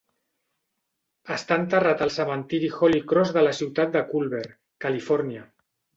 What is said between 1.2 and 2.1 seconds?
Està enterrat